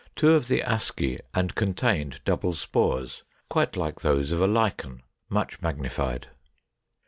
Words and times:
Two 0.15 0.33
of 0.33 0.47
the 0.47 0.61
asci 0.61 1.19
and 1.31 1.53
contained 1.53 2.21
double 2.25 2.55
spores, 2.55 3.21
quite 3.51 3.77
like 3.77 4.01
those 4.01 4.31
of 4.31 4.41
a 4.41 4.47
Lichen; 4.47 5.03
much 5.29 5.61
magnified. 5.61 6.27